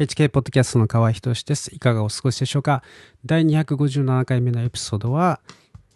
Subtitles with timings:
[0.00, 1.74] HK ポッドキャストの河合仁です。
[1.74, 2.82] いかがお過ごしでしょうか？
[3.26, 5.40] 第257回目のエピソードは、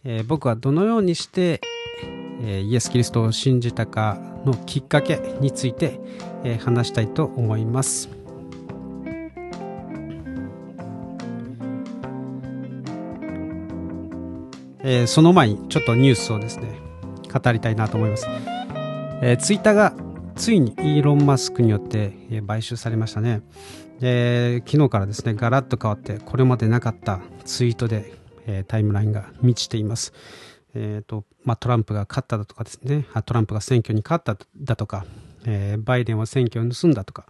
[0.04, 1.62] えー、僕はどのようにして、
[2.42, 5.98] えー、イエス・キリストを信じたかのきっかけについて、
[6.44, 8.10] えー、話したいと思います。
[14.80, 16.78] えー、その前にちょっとニュースをですね、
[17.32, 18.26] 語りたいなと思います。
[19.22, 19.94] えー、ツイッターが
[20.36, 22.12] ついにイーロン・マスクによって、
[22.46, 23.42] 買収されましたね。
[24.00, 28.12] で昨日からですねガラッと変わってこれまでなかったツイートで、
[28.46, 30.12] えー、タイムラインが満ちています。
[30.74, 35.06] えーとまあ、トランプが勝っただとかですねトランプが選挙に勝っただとか、
[35.46, 37.26] えー、バイデンは選挙を盗んだとか、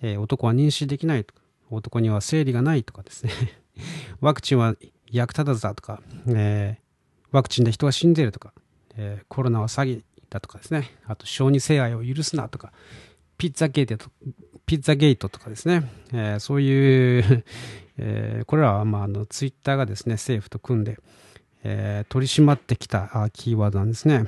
[0.00, 3.32] えー、男は妊娠できないとか男には生理がないとかですね
[4.20, 4.76] ワクチンは
[5.10, 8.52] 役立たずだとか、えー、ワクチンで人が死んでいるとか、
[8.96, 10.90] えコロナは詐欺だとかですね。
[11.06, 12.72] あと小児性愛を許すなとか
[13.38, 14.10] ピッツァゲート
[14.66, 17.44] ピッツァゲートとかですね、えー、そういう、
[17.98, 20.98] えー、これらは、まあ、あのツイッターがですね政府と組んで、
[21.62, 24.26] えー、取り締まってきたキーワードなんですね。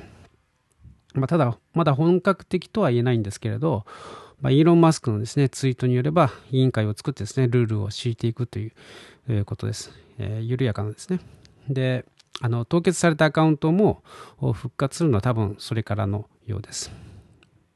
[1.15, 3.85] まあ、ただ、まだ本格的とは言えないんですけれど、
[4.41, 8.71] まあ、イーロン・マスクのですねツイートによれば委員会を作ってですねルールを敷いていくとい
[9.27, 11.19] う、ことです、え、緩やかなですね。
[11.67, 12.05] で
[12.41, 14.03] あの凍結されたアカウントも
[14.39, 16.91] 復活するのは多分それからのようです。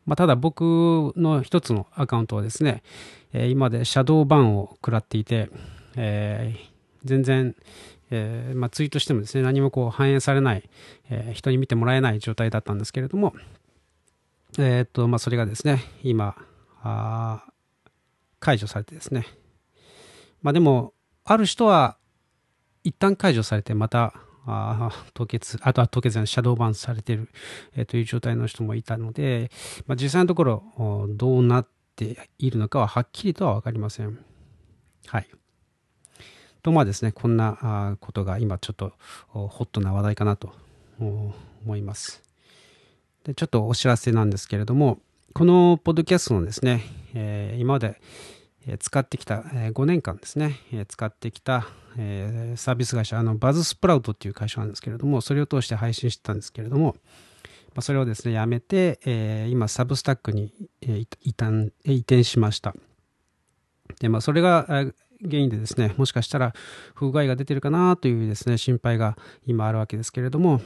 [0.06, 2.84] まあ、ただ僕の一つのアカウントはですね、
[3.32, 5.50] えー、今でシャドーバンを食らっていて、
[5.96, 6.60] えー、
[7.06, 7.56] 全然、
[8.12, 10.70] えーまあ、ツイートしてもですね何もこう反映されない、
[11.10, 13.34] え、人に見てもらえない状態だったんですけれども、
[14.58, 16.36] えーとまあ、それがですね今
[18.40, 19.26] 解除されてですね。
[20.42, 20.94] まあでも
[21.24, 21.98] ある人は
[22.84, 24.14] 一旦解除されてまた
[24.46, 27.30] あ凍結、あとは凍結のシャドーバンされてる、
[27.76, 29.52] え、という状態の人もいたので、
[29.88, 34.20] まあ、実際のところどうなっているのかははっきりとは分かりません。
[35.08, 35.28] はい。
[36.62, 38.94] とまあですね、こんなことが今ちょっと
[39.28, 40.54] ホットな話題かなと
[41.00, 41.34] 思
[41.76, 42.24] います。
[43.26, 45.00] でちょっとお知らせなんですけれども、
[45.34, 48.00] このポッドキャストのですね、えー、今まで
[48.80, 51.68] 使ってきた5年間ですね、使ってきた
[52.56, 56.96] サービス会社、あのバズスプラウトっていう会社なんですけれども、それを通して配信してたんですけれども、
[57.82, 62.76] それをですね、やめて、今、サブスタックに移転しました。
[64.00, 66.54] で、まあ、それが原因でですね、もしかしたら
[66.94, 70.62] 不具合が出てるかなというですね、心配が今あるわけですけれども、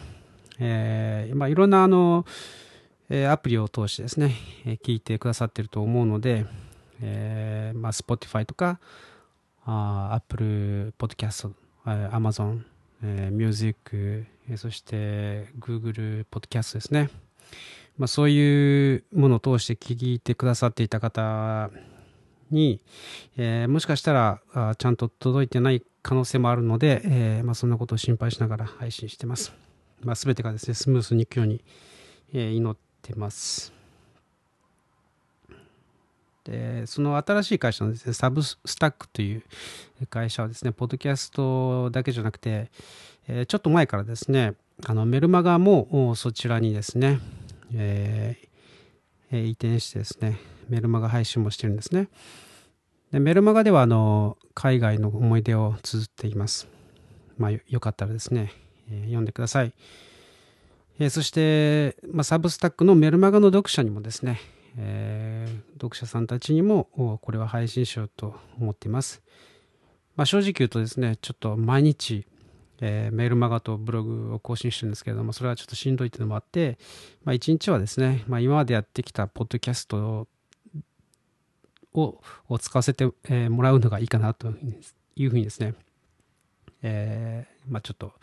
[0.59, 2.25] え、まあ、いろんなあの、
[3.09, 4.35] アプリを通してですね、
[4.83, 6.45] 聞いてくださってると思うので、
[7.01, 8.79] えーまあ、Spotify とか
[9.65, 11.51] あ Apple Podcast、
[11.85, 12.61] Amazon、
[13.03, 14.25] えー、Music、
[14.55, 17.09] そして Google Podcast ですね。
[17.97, 21.69] まあ、そういうものを通して聞いてくださっていた方
[22.51, 22.79] に、
[23.37, 29.53] えー、もしかしたらあちゃんと届いてない可能性もあるので、えーまあ、そんなことを心配しながら配信してます。
[30.01, 31.63] まあ、全てがですね、スムースにいくように、
[32.33, 33.76] えー、祈ってます。
[36.47, 39.43] でその新しい会社のですね、サブスタックという
[40.09, 42.71] 会社はですね、ポッドキャストだけじゃなくて、
[43.27, 44.53] えー、ちょっと前からですね、
[44.85, 47.19] あのメルマガもそちらにですね、
[47.73, 52.07] えー、移転してですね、メルマガ配信もしてるんですね。
[53.11, 56.67] でメルマガではあの海外の思い出を綴っています。
[57.37, 58.53] まあ、よかったらですね、
[58.89, 59.73] えー、読んでください。
[60.99, 64.39] えー、そして、まあ、サブスタックのメルマガの読者にもですね、
[64.77, 66.85] えー、読者さんたちにも
[67.21, 69.23] これは配信しようと思っています。
[70.15, 72.25] まあ、正直言うとですね、ちょっと毎日、
[72.79, 76.77] えー、メールマガとブログを更新してるんですけれども、それはちょっとしんどいというのもあって、
[77.23, 80.27] まあ、一日はですね、まあ、今までやってきたポッドキャスト
[81.93, 82.19] を
[82.59, 83.05] 使わせて
[83.49, 84.49] もらうのがいいかなと
[85.15, 85.75] いうふうにですね、
[86.81, 88.13] えー、まあ、ちょっと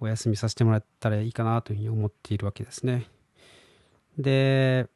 [0.00, 3.06] お休みさせてもらったらいいかなというふうに思っているわけですね。
[4.18, 4.88] で、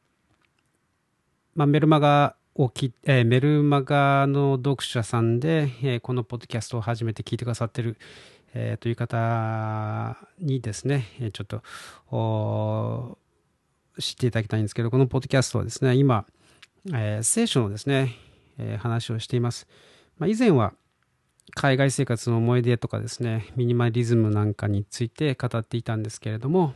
[1.55, 7.97] まあ、メルマガをき、えー、メルマガの読者さんで、えー、このポッドキャストを初めて聞いてくださってる、
[8.53, 13.17] えー、という方にですね、ちょっと
[13.99, 16.25] 知っていただきたいんですけど、このポッドキャストはですね、今、
[16.93, 18.15] えー、聖書のですね、
[18.57, 19.67] えー、話をしています。
[20.17, 20.73] まあ、以前は
[21.53, 26.73] 海外生活の思い出とかですね、ミニマリズムなんかについて語っていたんですけれども、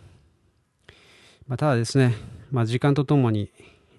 [1.48, 2.16] まあ、ただですね、
[2.52, 3.52] まあ、時間とともに、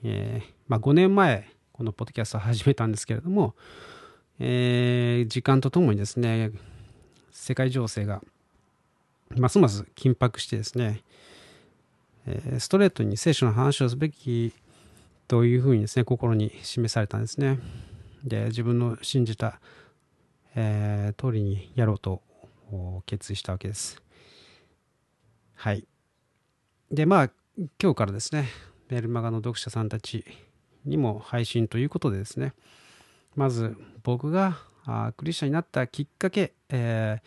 [0.05, 3.55] えー、まあ、5年前、このポッドキャストを始めたんですけれども、
[4.39, 6.51] えー、時間とともにですね、
[7.31, 8.23] 世界情勢が
[9.37, 11.03] ますます緊迫してですね、
[12.27, 14.53] え、ストレートに聖書の話をすべき
[15.29, 17.59] というふうにですね、心に示されたんですね。
[18.27, 19.61] で自分の信じた、
[20.55, 22.23] えー、通りにやろうと
[23.07, 24.03] 決意したわけです
[25.55, 25.87] はい
[26.91, 27.31] でまあ
[27.81, 28.49] 今日からですね
[28.89, 30.25] メルマガの読者さんたち
[30.87, 32.55] にも配信ということでですね。
[33.35, 34.59] まず僕が
[35.17, 37.19] クリスチャンになったきっかけ、え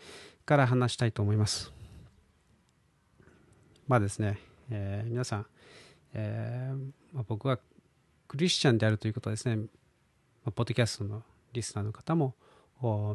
[0.44, 1.72] ー、から話したいと思います。
[3.86, 4.38] まあですね、
[4.70, 5.46] えー、皆さん、
[6.14, 6.76] えー
[7.12, 7.58] まあ、僕は
[8.28, 9.62] クリスチャンであるということはですね、ま
[10.46, 11.22] あ、ポッドキャストの
[11.52, 12.34] リスナーの方も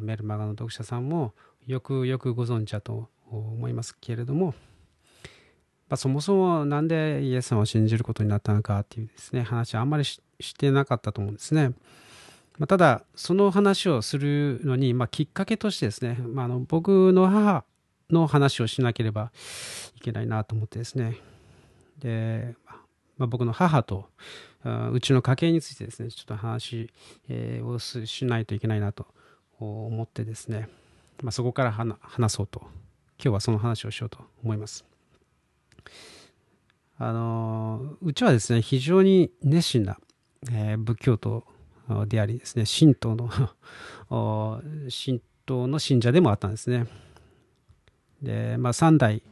[0.02, 1.34] メルマガの読者さんも
[1.66, 4.54] よくよくご存知だと思いますけれども、
[5.88, 11.72] まあ、そもそもなんでイエス様を信じることになったのかっていうですね話はあんまりししてなかったと思うんですね。
[12.58, 17.64] まあ、ただその話をするのに、まあ、きっかけとしてですね、まあ、あの僕の母
[18.10, 19.30] の話をしなければ
[19.96, 21.18] いけないなと思ってですね
[21.98, 22.54] で、
[23.18, 24.08] まあ、僕の母と
[24.92, 26.90] うちの家系についてですねちょっと話、
[27.62, 29.06] をしないといけないなと
[29.58, 30.68] 思ってですね、
[31.22, 32.60] まあ、そこから話そうと
[33.18, 34.84] 今日はその話をしようと思います。
[36.98, 39.98] あのうちはですね非常に熱心な、
[40.52, 41.44] えー、仏教徒
[42.06, 43.28] でありですね神道の
[44.90, 46.86] 神道の信者でもあったんですね。
[48.22, 49.22] でまあ3代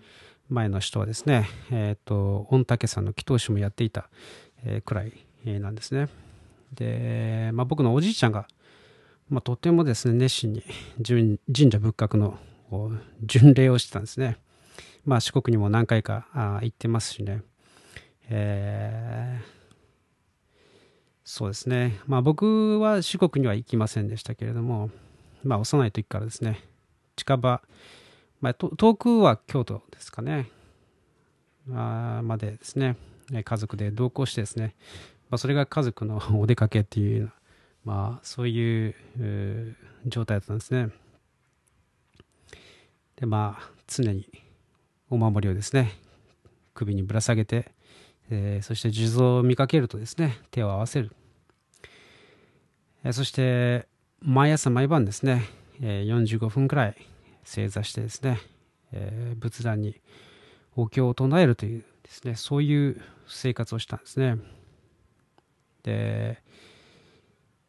[0.49, 4.11] 前の人はですね、え、ー、と御嶽山の祈祷師もやっていた、
[4.65, 5.13] え、くらい
[5.45, 6.09] なんですね。
[6.75, 8.47] で、まあ、僕のおじいちゃんが、
[9.29, 10.63] まあ、とてもですね熱心に
[11.55, 12.39] 神社仏閣の
[13.23, 14.39] 巡礼をしてたんですね。
[15.05, 16.27] まあ四国にも何回か
[16.63, 17.43] 行ってますしね。
[18.29, 19.54] えー、
[21.25, 21.99] そうですね。
[22.07, 24.91] まあ僕は四国には行きませんでしたけれども、
[25.43, 26.61] まあ幼い時からですね、
[27.17, 27.63] 近場、
[28.41, 30.51] まあ、遠くは京都ですかね、
[31.73, 32.97] あまでですね、
[33.43, 34.75] 家族で同行してですね、
[35.31, 37.33] まあ、それが家族の お出かけっていう
[37.85, 38.95] まあそういう
[40.07, 40.91] 状態だったんですね。
[43.17, 44.29] でまあ常に
[45.09, 45.93] お守りをですね
[46.75, 47.73] 首にぶら下げて、
[48.31, 51.13] えー、そして地蔵を見かけるとですね手を合わせる、
[53.05, 53.87] えー、そして
[54.21, 55.45] 毎朝毎晩ですね、
[55.83, 56.97] えー、45分くらい
[57.45, 58.41] 正座してですね、
[58.93, 60.01] えー、仏壇に
[60.77, 64.37] お経を唱えるというですねそういう生活をしたんですね。
[65.83, 66.43] で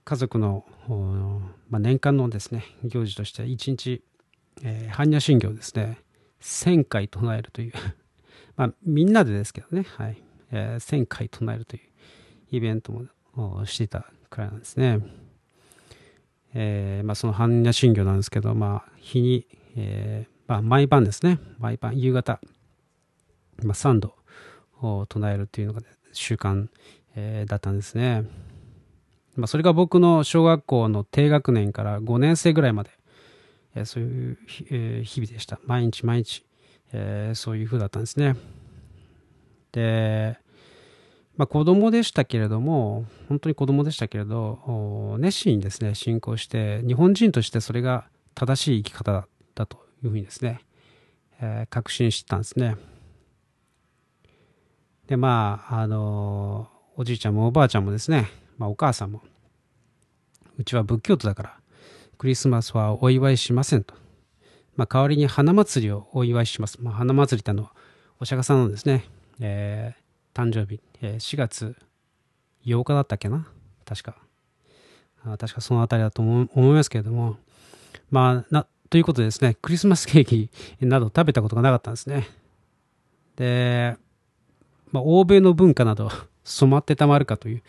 [0.06, 0.64] 家族の、
[1.70, 4.04] まあ、年間のですね行事として一日、
[4.64, 5.98] えー、般若心経をですね
[6.42, 7.74] 1000回唱えるという。
[8.56, 10.25] まあみんなでですけどね、はい。
[10.52, 11.82] えー、1000回唱えるという
[12.52, 12.92] イベント
[13.36, 15.00] もしていたくらいなんですね。
[16.58, 19.46] えーまあ、その般若心経なんですけど、まあ、日に、
[19.76, 22.40] えーまあ、毎晩ですね、毎晩、夕方、
[23.64, 24.16] まあ、3度
[25.08, 25.82] 唱えるというのが
[26.14, 26.68] 習慣、
[27.16, 28.24] えー、だったんですね。
[29.36, 32.92] まあ、それが僕の小学校の低学年から5年生ぐらいまで、
[33.76, 34.38] えー、そういう、
[34.72, 35.60] えー、日々でした。
[35.66, 36.46] 毎日毎日、
[36.94, 38.38] えー、そういう風だったんですね。
[39.76, 40.38] で、
[41.36, 50.62] まあ、子供でしたけれども、本当に子供でしたけれど、熱心にですね、信仰して、日本人としてそれが正しい生き方だというふうにですね、
[51.42, 52.78] えー、確信してたんですね。
[55.08, 59.22] で、まあ、あの、おじいちゃんもおばあちゃんもですね、まあ、お母さんも、
[60.58, 61.60] うちは仏教徒だから、
[62.18, 63.94] クリスマスはお祝いしませんと。
[64.78, 66.82] まあ、代わりに花祭りをお祝いします。
[66.82, 67.70] まあ、花祭りっての
[68.22, 69.04] お釈迦さんのですね、
[69.40, 71.76] えー、誕生日、えー、4月
[72.66, 73.48] 8日だったっけな？
[73.86, 74.16] 確か。
[75.38, 77.38] 確かそのあたりだと思いますけれども、
[78.12, 80.50] まあ、な、ということでですね、クリスマスケーキ
[80.82, 82.28] など食べたことがなかったんですね。
[83.36, 83.98] で、
[84.92, 86.12] まあ、欧米の文化など
[86.46, 87.64] 染まってたまるかという、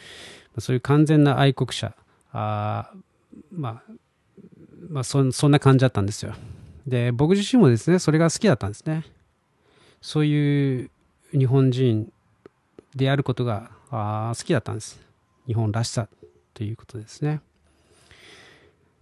[0.59, 1.97] そういう完全な愛国者、
[2.33, 2.93] あ
[3.51, 3.93] まあ、
[4.91, 6.35] まあそ、そんな感じだったんですよ。
[6.87, 9.05] で、僕自身もですね、それが好きだったんですね。
[10.03, 10.91] そういう
[11.37, 12.11] 日本人
[12.95, 14.99] であることが好きだったんです。
[15.47, 16.09] 日本らしさ
[16.55, 17.41] ということですね。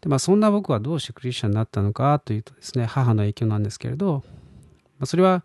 [0.01, 4.23] でまあ、そんな僕はどうしてクリスチャンになったのかというとですね、母の影響なんですけれど、
[4.99, 5.45] まあ、それは、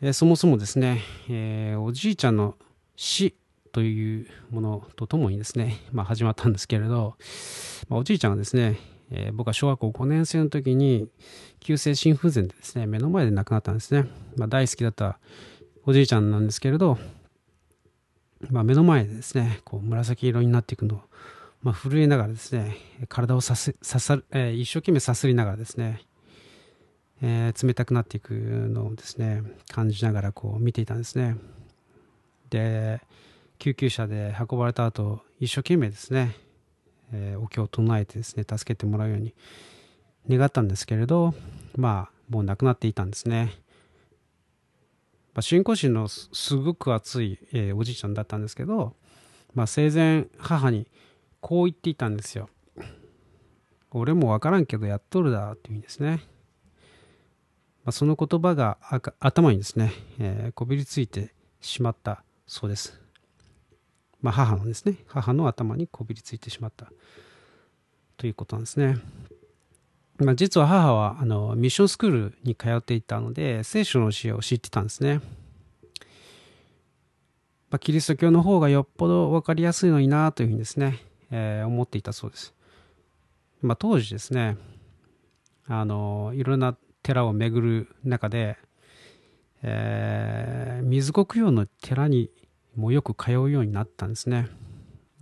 [0.00, 2.54] えー、そもそもですね、えー、おじいちゃんの
[2.94, 3.34] 死
[3.72, 7.16] というものとともにですね、まあ、始まったんですけれど、
[7.88, 8.78] まあ、おじいちゃんがですね、
[9.10, 11.08] えー、僕は小学校5年生の時に
[11.58, 14.08] 急性心不全でですね、目の前で亡くなったんですね。
[14.36, 15.18] まあ、大好きだった
[15.86, 16.98] おじいちゃんなんですけれど、
[18.50, 21.00] まあ、目の前でですね、こう紫色になっていくのを、
[21.62, 22.76] まあ、震えながらですね、
[23.08, 26.00] 体をさすささ、えー、一生懸命さすりながらですね、
[27.20, 31.36] えー、冷たくなっていくのをですね、感じながらこう見ていたんですね。
[32.48, 33.02] で、
[33.58, 36.34] 救急車で運ばれた後、一生懸命ですね、
[37.12, 39.34] えー、お経を唱えてですね、助けてもらうように
[40.30, 41.34] 願ったんですけれど、
[41.76, 43.52] まあ、もう亡くなっていたんですね。
[45.34, 48.94] まあ、信仰心のすごく熱い、えー、おじいちゃんだったんですけど、
[49.52, 50.86] まあ、生前母に
[51.40, 52.48] こう言っていたんですよ。
[53.90, 56.22] 俺もわからんけどやっとるだっていう意味ですね。
[57.84, 58.78] まあ、その言葉が
[59.20, 63.00] 頭にですね、えー、こびりついてしまったそうです。
[64.22, 66.90] まあ、母のですね、母の頭にこびりついてしまった
[68.16, 68.96] ということなんですね。
[70.18, 75.20] まあ、実は母はあのミッションスクールに通っていたので、聖書の教えを知ってたんですね。
[77.70, 81.00] まあ、キリスト教の方がよっぽど分かりやすいのになというふうにですね、
[81.32, 82.54] えー、思っていたそうです。
[83.60, 84.56] まあ、当時ですね、
[85.66, 88.56] あのいろんな寺を巡る中で、
[89.62, 92.30] えー、水国用の寺に
[92.76, 94.48] もよく通うようになったんですね。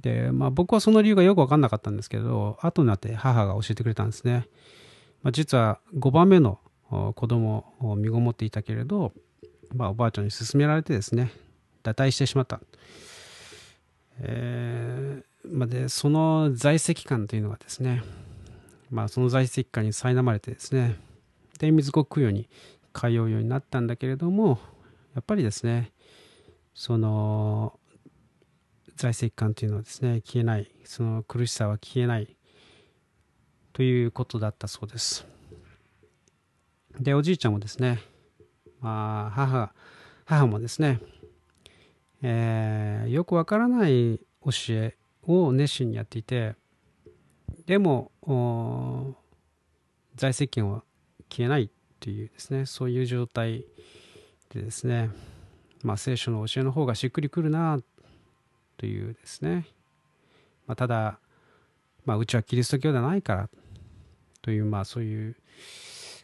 [0.03, 4.47] で、まあ僕はその理由がよく分かんなかったんですけど、後になって母が教えてくれたんですね。
[5.23, 6.59] まあ、実は5番目の
[7.15, 9.13] 子供を身ごもっていたけれど、
[9.75, 11.33] まあ、おばあちゃんに勧められてですね、
[11.83, 12.61] 堕退してしまった。
[14.21, 18.03] えー、まあ、で、その在籍感というのがですね、
[18.91, 20.97] まあ、その在籍感に苛まれてですね、
[21.59, 22.49] で、水国供養に
[22.93, 24.59] 通うようになったんだけれども、
[25.15, 25.93] やっぱりですね、
[26.75, 27.79] その
[28.97, 32.37] 在籍感というのはですね、消えない、その苦しさは消えない
[33.73, 35.27] ということだったそうです。
[37.01, 38.01] で、おじいちゃんもですね、
[38.81, 39.73] まあ、母、
[40.27, 41.01] 母もですね、
[42.23, 46.55] えー、よくわからない教えを熱心にやっていて、
[47.67, 48.11] でも、
[50.17, 50.83] 在籍権は
[51.31, 53.65] 消えないというですね、そういう状態
[54.51, 55.11] でですね、
[55.83, 57.81] まあ、聖書の教えの方がしっくりくるな
[58.77, 59.67] というですね、
[60.67, 61.19] まあ、ただ、
[62.05, 63.49] まあ、うちはキリスト教ではないから
[64.43, 65.37] という、まあ、そういう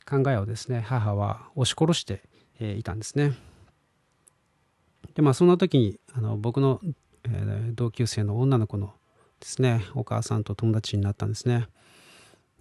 [0.08, 2.22] 考えをですね、母は押し殺して
[2.60, 3.32] いたんですね。
[5.14, 6.80] で、まあ、そんな時に、あの僕の、
[7.24, 8.94] え、同級生の女の子の
[9.40, 11.68] ですね、お母さんと友達になったんですね。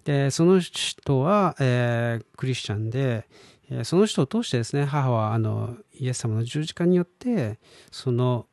[0.04, 3.26] で、その人は、えー、クリスチャンで、
[3.70, 7.58] えー、その人を通してですね、母はあのイエス様の十字架によって、
[7.90, 8.46] その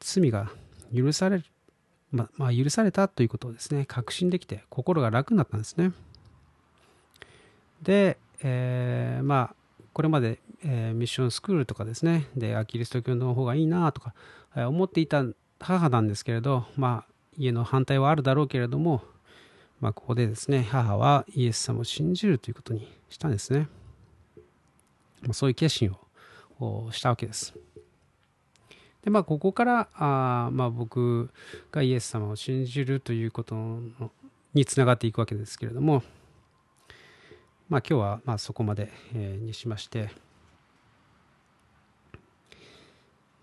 [0.00, 0.50] 罪が
[0.94, 1.44] 許される、
[2.10, 5.92] ままあ、許されたということをですね、確信できて、心が楽になったんですね。
[7.82, 9.54] で、えー、まあ、
[9.92, 14.14] これまで、えー、ミッションスクールとかですね、で、キリスト教の方がいいなとか、
[14.54, 15.24] えー、思っていた
[15.60, 19.02] 母なんですけれど、まあ、家の反対はあるだろうけれども、
[19.80, 23.68] まあ、ここでですね、母はイエス様を信じるということにしたんですね。
[25.22, 25.94] まあ、そういう決心
[26.60, 27.54] をしたわけです。
[29.02, 31.30] で、まあ、ここからあ、まあ、僕
[31.70, 33.54] がイエス様を信じるということ
[34.54, 36.02] につながっていくわけですけれども、
[37.68, 40.08] まあ、今日はまあそこまで、えー、にしまして、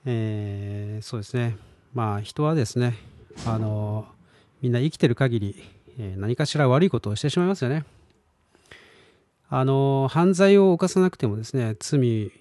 [0.03, 1.57] えー、そうですね、
[1.93, 2.95] まあ、人はですね、
[3.45, 4.07] あの
[4.63, 5.63] みんな生きてる限り、
[5.99, 7.85] えー、何かしら悪いことをしてしまいますよね。
[9.47, 12.31] あの犯罪を犯さなくてもですね罪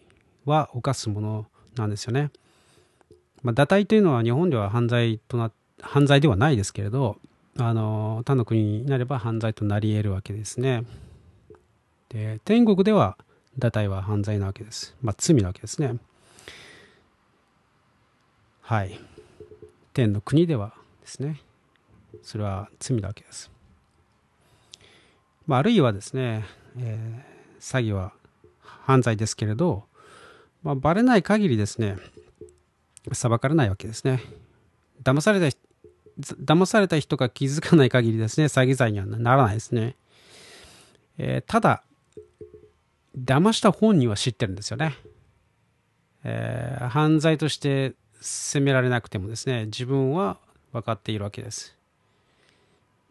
[0.47, 2.31] は犯すものなんですよね。
[3.43, 5.51] まあ、堕胎というのは日本では犯罪とな
[5.83, 7.19] 犯罪ではないですけれど
[7.59, 10.85] あの他の国になれば犯罪となり得るわけですね。
[12.15, 13.19] で天国では
[13.59, 14.97] 堕胎は犯罪なわけです。
[15.03, 15.97] まあ罪なわけですね。
[18.63, 18.99] はい。
[19.93, 21.41] 天の国ではですね
[22.23, 23.51] それは罪なわけです。
[25.47, 26.45] まあ、あるいはですね、
[26.79, 28.13] えー、詐欺は
[28.63, 29.85] 犯罪ですけれど、
[30.63, 31.97] まあ、バレない限りですね、
[33.13, 34.23] 裁かれないわけですね。
[35.03, 35.57] 騙された
[36.19, 39.97] 騙された人が気づかない限りですね、詐欺罪にはならないですね。
[41.19, 41.83] えー、ただ、
[43.17, 44.95] 騙した本人は知ってるんですよね。
[46.25, 50.39] えー、犯罪として責められなくてもですね、自分は
[50.73, 51.77] 分かっているわけです。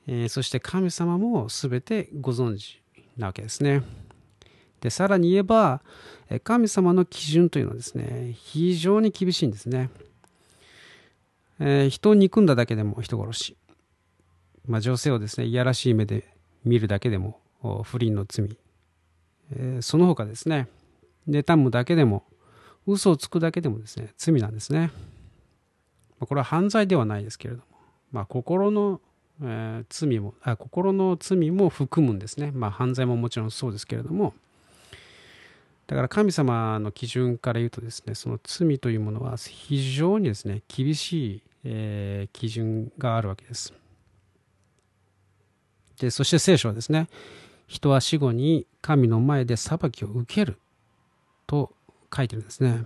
[0.08, 2.82] えー、そして神様も全てご存知
[3.18, 3.84] なわけですね。
[4.82, 5.82] で、さらに言えば、
[6.44, 9.90] 神様の基準というのはですね、非常に厳しいんですね。
[11.60, 13.58] えー、人を憎んだだけでも人殺し。
[14.66, 17.40] まあ、女性をですね、いやらしい目で見るだけでも
[17.84, 18.58] 不倫の罪。
[19.52, 20.68] えー、その他ですね、
[21.28, 22.24] 妬むだけでも、
[22.86, 24.92] 嘘をつくだけでもですね、罪なんですね。
[26.20, 27.66] ま、これは犯罪ではないですけれども、
[28.12, 29.02] まあ、心の
[29.42, 32.52] えー、罪もあ心の罪も含むんですね。
[32.54, 34.34] まあ犯罪ももちろんそうですけれども
[35.88, 43.74] だから神様の基準から言うとですねその罪というものは非常にですね厳しい、えー、基準があるわけです。
[46.00, 47.08] でそして聖書はですね
[47.68, 50.60] 人は死後に神の前で裁きを受ける
[51.48, 51.72] と
[52.16, 52.84] 書いてるんですね。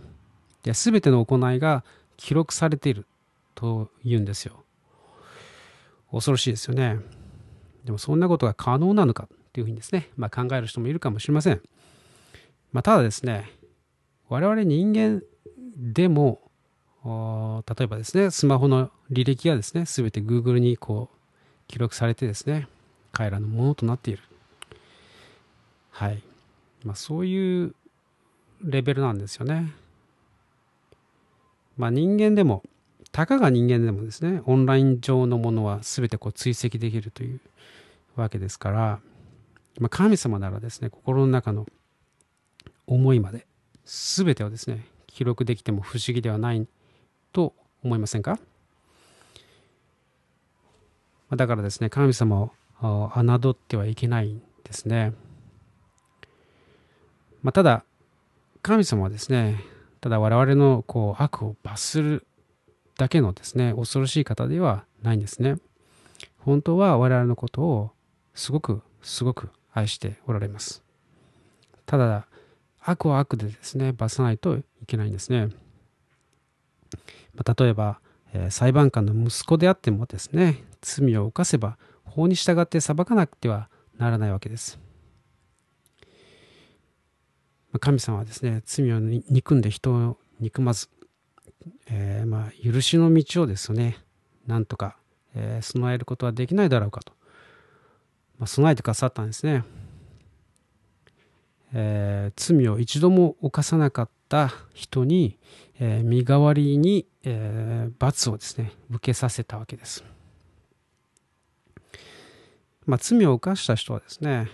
[0.63, 1.83] で全ての行いが
[2.17, 3.05] 記録されている
[3.55, 4.63] と言うんですよ。
[6.11, 6.99] 恐ろしいですよね。
[7.87, 11.61] でもそんなことが可能なのかというふうにですね、まあ、考える人もいるかもしれません、
[12.73, 13.49] まあ、ただですね
[14.29, 15.23] 我々人間
[15.77, 16.41] でも
[17.03, 21.17] 例えばですねスマホの履歴がですね全て Google にこう
[21.67, 22.67] 記録されてですね
[23.13, 24.21] 彼らのものとなっている。
[25.97, 26.21] はい、
[26.85, 27.73] まあ、そういう
[28.63, 29.73] レベルなんですよね。
[31.75, 32.61] まあ人間でも
[33.11, 37.39] たかが人間でもですねオンライン上のものは全てこう追跡できるという
[38.15, 38.99] わけですから、
[39.79, 41.65] まあ、神様ならですね心の中の
[42.85, 43.47] 思いまで
[43.85, 46.67] 全てをですね記録できても不思議ではない
[47.33, 48.37] と思いませんか？
[51.35, 52.51] だからですね神様を
[52.83, 55.13] 侮ってはいけないんですね、
[57.47, 57.85] まあ、ただ
[58.61, 59.63] 神様はですね
[60.01, 62.27] ただ我々のこう悪を罰する
[62.97, 65.55] だけのですね恐ろしい方ではないんですね。
[66.39, 67.91] 本当は我々のことを
[68.33, 70.83] すごくすごく愛しておられます。
[71.85, 72.27] ただ
[72.81, 75.47] 悪は悪でですね罰さないといけないんですね、
[77.33, 78.01] まあ、例えば、
[78.33, 84.81] えー、裁判官の息子であってもですね罪を犯せば法に従って裁かなくてはならないわけです、
[87.79, 90.89] 神様はですね罪を憎んで人を憎まず、
[91.89, 93.97] えー、まあ許しの道をですね
[94.45, 94.97] なんとか、
[95.35, 97.13] えー、備えることはできないだろうかと、
[98.39, 99.63] まあ、備えてくださったんですね
[101.73, 105.37] えー、罪を一度も犯さなかった人に、
[105.79, 110.03] えー、身代わりに、えー、罰をですね受けさせたわけです。
[112.85, 114.49] まあ、罪を犯した人はですね、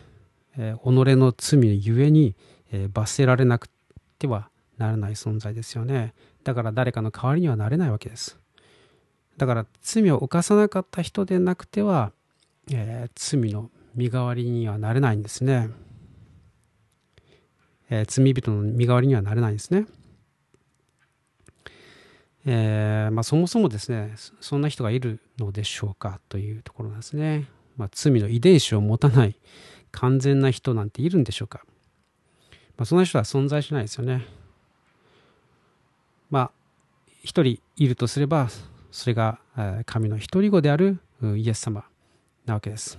[0.57, 2.35] えー、己の罪ゆえに、
[2.73, 3.69] えー、罰せられなく
[4.19, 6.13] てはならない存在ですよね。
[6.43, 8.37] だから誰かの代わりにはなれないわけです。
[9.37, 12.11] だから罪を犯さなかった人でなくては、
[12.71, 15.69] えー、罪の身代わりにはなれないんですね。
[17.89, 19.85] えー、罪人の身代わりにはなれないんですね。
[22.45, 27.47] えーまあ、そもそもですねそんな人がいるのでしょうかというところなんですね。
[27.77, 29.35] まあ、罪の遺伝子を持たない
[29.91, 31.63] 完全な人なんているんでしょうか、
[32.77, 34.25] まあ、そんな人は存在しないですよね。
[36.29, 36.51] まあ
[37.23, 38.49] 一人いるとすれば
[38.91, 39.39] それが
[39.85, 40.99] 神の一人子である
[41.35, 41.85] イエス様
[42.45, 42.97] なわけです。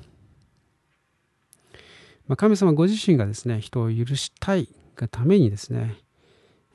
[2.27, 5.97] まあ、神様ご自身がですね人を許したいがためにですね、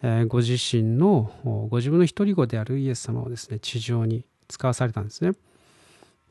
[0.03, 1.31] え、ご自身の
[1.71, 5.31] ご自分の一人子であるイエス様をですね地上に使わされたんですね。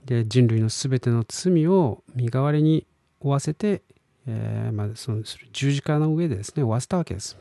[0.04, 2.86] で人類のすべての罪を身代わりに
[3.18, 3.82] 負わせて、
[4.30, 7.38] えー、まあ、その十字架の上でですね負わせたわけです。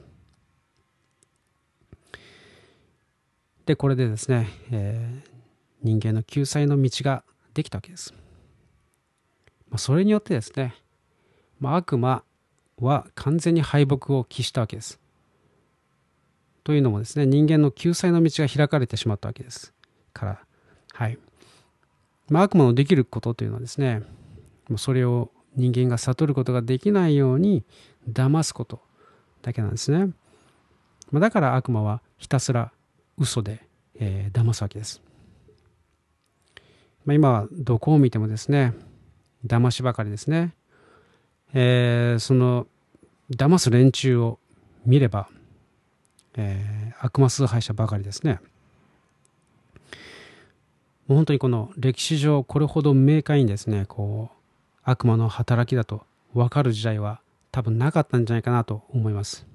[3.65, 5.29] でこれでですね、えー、
[5.83, 7.23] 人間の救済の道が
[7.53, 8.13] できたわけです。
[9.69, 10.75] まあ、それによってですね、
[11.59, 12.23] まあ、悪魔
[12.79, 15.01] は完全に敗北を喫したわけです。
[16.63, 19.73] というのもですね、人間の救済の道が開かれてしまったわけです
[20.13, 20.39] から、
[20.93, 21.17] はい。
[22.29, 24.03] まあ、悪魔のできることというのはですね、
[24.77, 27.63] それを人間が悟ることができないように
[28.09, 28.79] 騙すこと
[29.41, 30.11] だけなんですね。
[31.13, 32.71] だから悪魔はひたすら
[33.17, 33.65] 嘘で、
[33.99, 35.01] えー、騙すわけです。
[37.05, 38.73] まあ、今はどこを見てもですね、
[39.45, 40.53] 騙しばかりですね。
[41.53, 42.67] えー、その
[43.31, 44.39] 騙す連中を
[44.85, 45.27] 見れば、
[46.35, 48.39] えー、悪魔崇拝者ばかりですね。
[51.07, 54.36] もう本当にこの歴史上これほど明快にですねこう
[54.89, 57.19] 悪魔の働きだと分かる時代は
[57.51, 59.45] 多分なかったんじゃないかなと思います。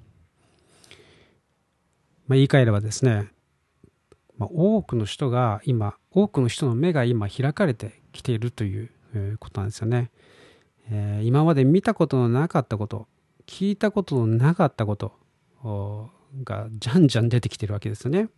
[2.28, 3.30] まあ、言い換えればですね、
[4.36, 8.90] まあ、多くの人が今多くの人の目が今開かれてきているという
[9.38, 10.10] ことなんですよね。
[10.90, 13.08] えー、今まで見たことのなかったこと
[13.46, 15.14] 聞いたことのなかったこと
[16.44, 18.28] がじゃんじゃん出てきてるわけですよね。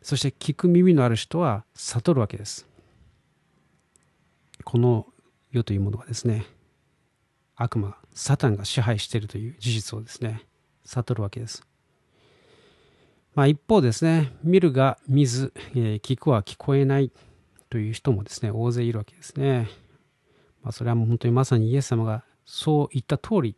[0.00, 2.66] そして聞く耳のある人は悟るわけです。
[4.64, 5.06] この
[5.50, 6.44] 世というものがですね
[7.56, 10.46] 悪魔サタンが支配しているという事実をですね
[10.84, 11.62] 悟るわけです。
[13.34, 17.12] まあ、一方ですね見るが見ず、えー、聞くは聞こえない
[17.70, 19.68] という人もですね大勢いるわけですね。
[20.62, 23.56] まあ、それはもう本当にまさにイエス様がそう言った通り、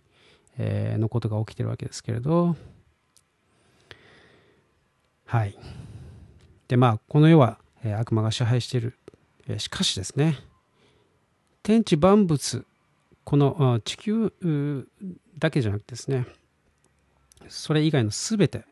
[0.58, 2.56] えー、のことが起きてるわけですけれど、
[5.30, 5.56] はい。
[6.66, 8.98] で、まあ、この世は、え、悪魔が支配している。
[9.46, 10.36] えー、しかしですね、
[11.70, 12.66] 天地万物
[13.22, 14.32] この地球
[15.38, 16.26] だけじゃなくてですね
[17.48, 18.64] それ以外の全て、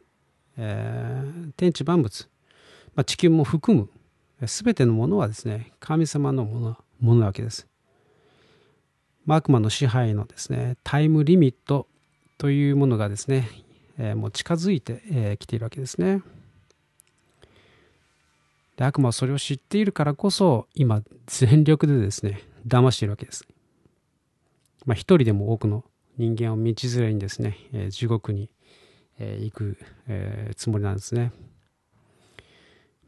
[0.57, 2.29] えー、天地万物、
[2.97, 3.89] まあ、地球も含む
[4.49, 7.69] 全てのものはですね神様のものものなわけです。
[9.29, 11.87] 悪魔の支配のですねタイムリミット
[12.37, 13.49] というものがですね、
[13.97, 16.23] えー、もう近づいてき、えー、ているわけですね。
[18.77, 23.47] で悪魔はそれを知っているからこそ今全力でですね騙しているわけです。
[24.87, 25.85] まあ一人でも多くの
[26.17, 28.51] 人間を道連れにですね、えー、地獄に、
[29.19, 29.79] えー、行く、
[30.09, 31.33] えー、つもりなんですね。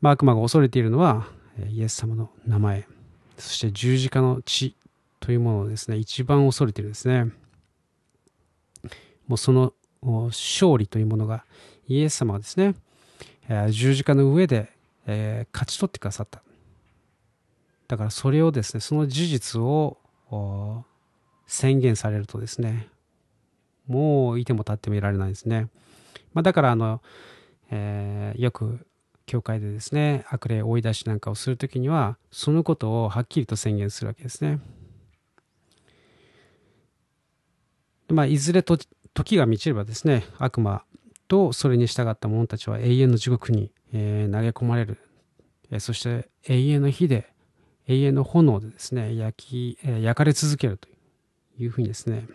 [0.01, 1.27] まあ、悪魔が恐れているのは
[1.69, 2.87] イエス様の名前
[3.37, 4.75] そして十字架の血
[5.19, 7.31] というものをですね一番恐れているんですね。
[9.29, 11.45] もうその勝利というものが
[11.87, 12.75] イエス様がですね
[13.71, 14.73] 十字架の上で
[15.07, 16.43] えー、勝ち取ってくださった。
[17.91, 19.99] だからそれをですね、その事実を
[21.47, 22.89] 宣言されるとですね、
[23.89, 25.67] もういても立ってもいられないですね。
[26.33, 27.03] まあ、だからあの、
[27.73, 28.87] えー、よく
[29.27, 34.61] 教会でですね、悪霊追い出しなんかをするときには、そのことをはっきりと宣言するわけですね。
[38.09, 38.79] まあ、いずれと
[39.15, 40.85] 時が満ちればですね、悪魔
[41.27, 44.99] とそれに従った者たちは永遠の地獄にえー、投げ込まれる、
[45.71, 47.30] えー、そして永遠の火で
[47.91, 50.89] 永遠の炎でですね焼き、えー、焼かれ続けると
[51.59, 52.29] いうふうにですね、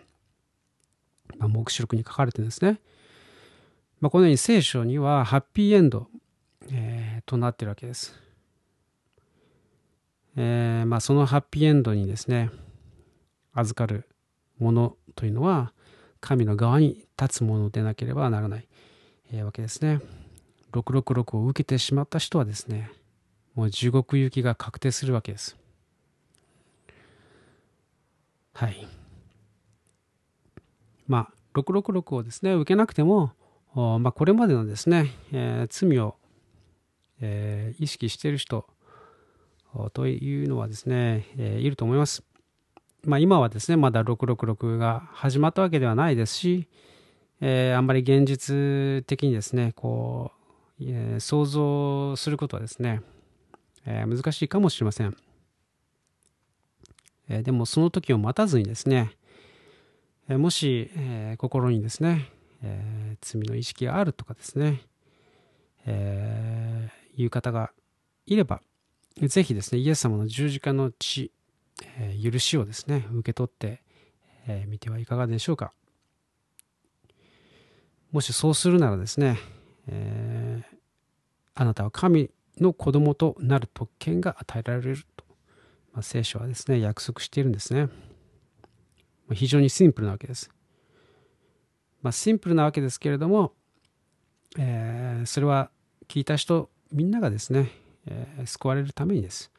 [1.38, 2.78] まあ、黙示録に書かれてるんですね、
[4.00, 6.08] まあ、このように聖書にはハッピーエンド、
[6.70, 8.14] えー、となってるわけです、
[10.36, 12.50] えーまあ、そのハッピーエンドにですね
[13.54, 14.06] 預かる
[14.58, 15.72] ものというのは
[16.20, 18.68] 神の側に立つものでなければならない、
[19.32, 20.00] えー、わけですね。
[20.72, 22.90] 666を受けてしまった人はですね、
[23.56, 25.56] もう地獄行きが確定するわけです。
[28.52, 28.86] はい。
[31.08, 33.32] まあ、666をですね、受けなくても、
[33.74, 36.16] まあ、これまでのですね、えー、罪を、
[37.20, 38.66] えー、意識している人
[39.94, 42.24] というのはですね、えー、いると思います。
[43.04, 46.68] まあ、今はですね、まだ666が始まったわけではないですし、
[47.40, 50.32] えー、あんまり現実的にですね、こ
[50.78, 53.00] う、え想像することはですね、
[53.86, 55.16] えー、難しいかもしれません、
[57.28, 59.12] えー、でもその時を待たずにですね、
[60.28, 64.82] え、もし、え心にですね、え罪の意識があるとかですね、
[65.86, 67.70] えいう方が
[68.26, 68.60] いれば
[69.22, 71.30] ぜひですねイエス様の十字架の血、
[71.98, 73.82] え許しをですね受け取って
[74.46, 75.72] み、えー、てはいかがでしょうか。
[78.12, 79.38] もしそうするならですね、
[79.88, 80.76] えー、
[81.54, 85.24] あなたは神の子供となる特権が与えられると、
[85.92, 87.90] まあ、聖書はですね約束しているんですね、ま
[89.32, 90.50] あ、非常にシンプルなわけです、
[92.02, 93.52] まあ、シンプルなわけですけれども、
[94.58, 95.70] えー、それは
[96.08, 97.70] 聞いた人みんながですね、
[98.06, 99.50] えー、救われるためにです、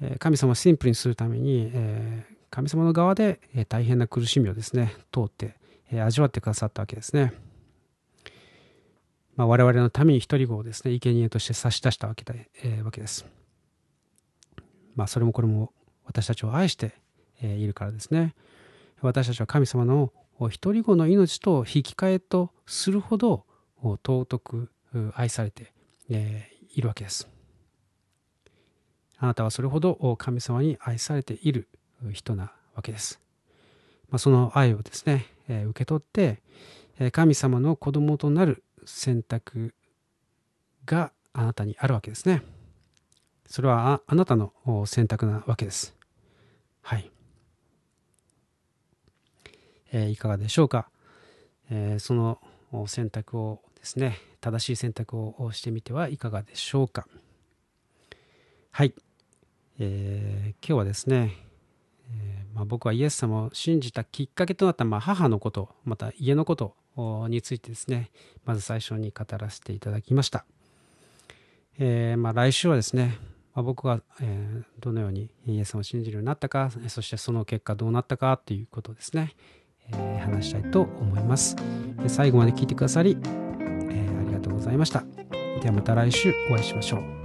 [0.00, 5.54] えー、神様をシンプルにするために、えー、神様の側で、え大変な苦しみをですね通って、
[5.90, 7.32] え味わってくださったわけですね。
[9.34, 13.26] まあ、我々のために一人子をですね、生贄として差し出したわけで、えー、わけです。
[14.94, 15.72] まあ、それもこれも
[16.04, 16.94] 私たちを愛して、
[17.40, 18.34] えー、いるからですね。
[19.00, 20.12] 私たちは神様の
[20.50, 23.46] 一人子の命と引き換えとするほど
[23.82, 24.70] 尊く
[25.14, 25.72] 愛されて、
[26.10, 27.28] えー、いるわけです。
[29.18, 31.68] あなたはそれほど神様に愛されている
[32.12, 33.20] 人なわけです。
[34.10, 36.42] まあ、その愛をですね、えー、受け取って、
[37.12, 39.74] 神様の子供となる選択
[40.84, 42.42] があなたにあるわけですね。
[43.46, 44.52] それはあなたの
[44.86, 45.94] 選択なわけです。
[46.80, 47.10] はい。
[49.92, 50.88] えー、いかがでしょうか、
[51.70, 52.38] えー、その
[52.86, 57.06] 選択をですね、正しい選択をしてみてはいかがでしょうか？
[58.70, 58.94] はい。
[59.78, 61.36] えー、今日はですね、
[62.10, 68.10] えまあ、僕はイエス様を信じたきっかけとなった、まあ、母のこと、また家のことについてですね、
[68.44, 70.44] まず最初に語らせていただきました。
[71.78, 73.18] えー、まあ、来週はですね、
[73.54, 79.34] まあ、僕が、えー、どのようにイエスを信じるようになったか、そしてその結果どうなったかということですね、
[79.90, 81.56] えー、話したいと思います。
[82.08, 85.04] 最後まで聞いてくださり、えありがとうございました。
[85.60, 87.21] ではまた来週お会いしましょう。